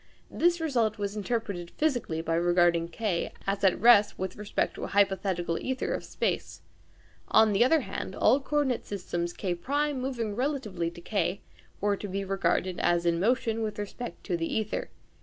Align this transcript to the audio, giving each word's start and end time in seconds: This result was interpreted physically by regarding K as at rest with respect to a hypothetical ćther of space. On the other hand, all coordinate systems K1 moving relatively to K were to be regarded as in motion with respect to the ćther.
This 0.31 0.59
result 0.59 0.97
was 0.97 1.15
interpreted 1.15 1.69
physically 1.77 2.21
by 2.23 2.33
regarding 2.33 2.87
K 2.87 3.31
as 3.45 3.63
at 3.63 3.79
rest 3.79 4.17
with 4.17 4.35
respect 4.35 4.73
to 4.73 4.83
a 4.85 4.87
hypothetical 4.87 5.57
ćther 5.59 5.95
of 5.95 6.03
space. 6.03 6.61
On 7.27 7.53
the 7.53 7.63
other 7.63 7.81
hand, 7.81 8.15
all 8.15 8.39
coordinate 8.39 8.83
systems 8.83 9.31
K1 9.31 9.95
moving 9.97 10.35
relatively 10.35 10.89
to 10.95 11.01
K 11.01 11.41
were 11.79 11.97
to 11.97 12.07
be 12.07 12.25
regarded 12.25 12.79
as 12.79 13.05
in 13.05 13.19
motion 13.19 13.61
with 13.61 13.77
respect 13.77 14.23
to 14.23 14.35
the 14.35 14.49
ćther. 14.49 14.87